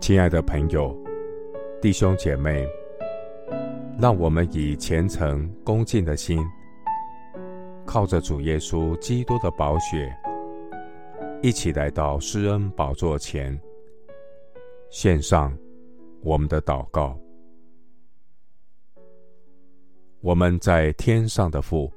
[0.00, 0.96] 亲爱的朋友、
[1.80, 2.68] 弟兄姐妹，
[4.00, 6.38] 让我们以虔诚恭敬的心，
[7.86, 10.12] 靠着主耶稣基督的宝血，
[11.40, 13.58] 一起来到施恩宝座前，
[14.90, 15.56] 献上
[16.20, 17.16] 我们的祷告。
[20.20, 21.90] 我们在天上的父，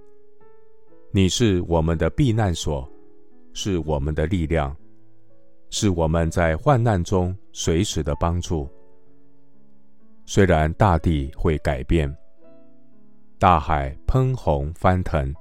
[1.12, 2.88] 你是我们的避难所，
[3.58, 4.76] 是我们的力量，
[5.70, 8.70] 是我们在患难中随时的帮助。
[10.26, 12.14] 虽然大地会改变，
[13.40, 15.34] 大海喷洪翻腾，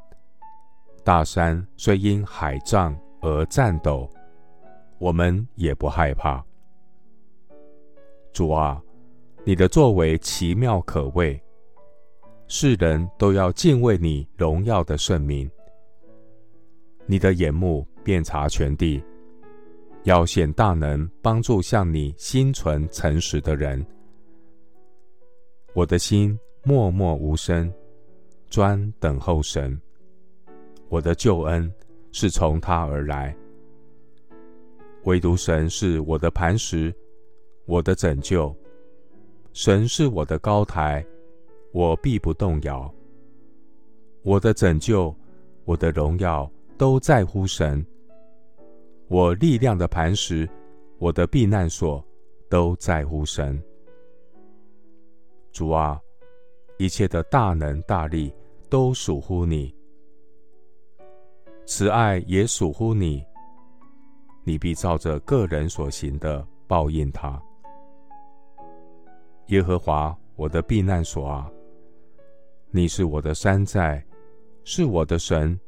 [1.02, 4.08] 大山虽因海涨而颤抖，
[4.98, 6.42] 我们也不害怕。
[8.32, 8.80] 主啊，
[9.42, 11.42] 你的作为奇妙可畏。
[12.46, 15.50] 世人都要敬畏你荣耀的圣名。
[17.06, 19.02] 你的眼目遍察全地，
[20.04, 23.84] 要显大能，帮助向你心存诚实的人。
[25.74, 27.72] 我的心默默无声，
[28.48, 29.78] 专等候神。
[30.88, 31.72] 我的救恩
[32.12, 33.34] 是从他而来。
[35.04, 36.94] 唯独神是我的磐石，
[37.66, 38.54] 我的拯救。
[39.52, 41.04] 神是我的高台。
[41.72, 42.88] 我必不动摇。
[44.22, 45.12] 我的拯救，
[45.64, 47.84] 我的荣耀，都在乎神。
[49.08, 50.48] 我力量的磐石，
[50.98, 52.04] 我的避难所，
[52.48, 53.62] 都在乎神。
[55.52, 56.00] 主啊，
[56.78, 58.34] 一切的大能大力
[58.68, 59.74] 都属乎你，
[61.64, 63.24] 慈爱也属乎你。
[64.42, 67.40] 你必照着个人所行的报应他。
[69.46, 71.50] 耶和华，我的避难所啊！
[72.70, 74.04] 你是我的山寨，
[74.64, 75.58] 是我的神，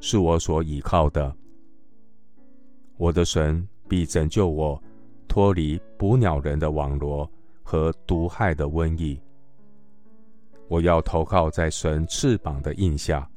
[0.00, 1.34] 是我所倚靠的。
[2.96, 4.82] 我的神必拯救我，
[5.28, 7.30] 脱离捕鸟人的网罗
[7.62, 9.20] 和毒害的瘟疫。
[10.68, 13.28] 我要投靠在神翅膀的印下。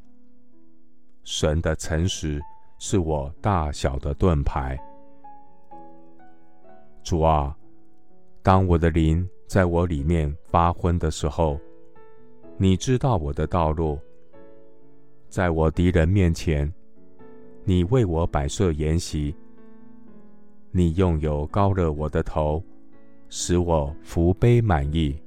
[1.23, 2.41] 神的诚实
[2.77, 4.77] 是我大小的盾牌。
[7.01, 7.57] 主啊，
[8.41, 11.59] 当我的灵在我里面发昏的时候，
[12.57, 13.97] 你知道我的道路，
[15.33, 16.71] 在我敌人面前，
[17.63, 19.35] 你为我摆设筵席。
[20.69, 22.63] 你用油膏了我的头，
[23.29, 25.19] 使我福杯满溢。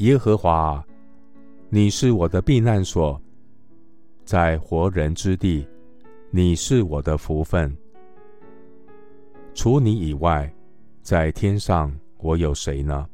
[0.00, 0.84] 耶和华，
[1.70, 3.18] 你是我的避难所，
[4.22, 5.66] 在活人之地，
[6.30, 7.74] 你是我的福分。
[9.54, 10.52] 除你以外，
[11.00, 13.08] 在天上我有谁呢？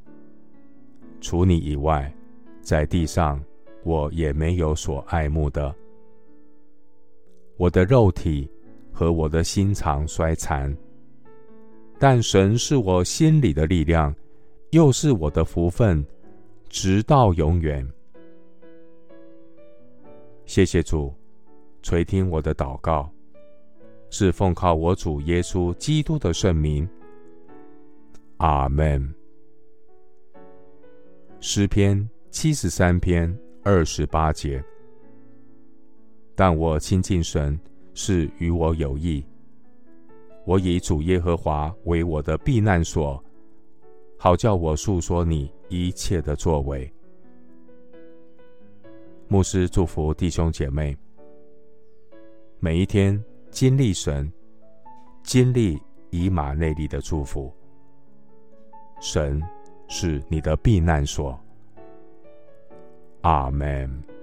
[1.20, 2.12] 除你以外。
[2.60, 3.40] 在地上，
[3.84, 5.74] 我也没有所爱慕的。
[7.56, 8.48] 我的肉体
[8.92, 10.74] 和我的心肠衰残，
[11.98, 14.14] 但神是我心里的力量，
[14.70, 16.04] 又是我的福分，
[16.68, 17.86] 直到永远。
[20.44, 21.12] 谢谢主，
[21.82, 23.10] 垂听我的祷告，
[24.10, 26.88] 是奉靠我主耶稣基督的圣名。
[28.36, 29.14] 阿门。
[31.40, 32.08] 诗篇。
[32.30, 33.36] 七十三篇
[33.70, 34.64] 二十八节，
[36.34, 37.60] 但我亲近神
[37.92, 39.22] 是与我有益。
[40.46, 43.22] 我以主耶和华为我的避难所，
[44.18, 46.90] 好叫我述说你一切的作为。
[49.26, 50.96] 牧师祝福弟兄姐妹，
[52.60, 54.32] 每一天经历神，
[55.22, 57.52] 经历以马内利的祝福。
[58.98, 59.42] 神
[59.88, 61.38] 是你的避难所。
[63.22, 64.17] 阿门。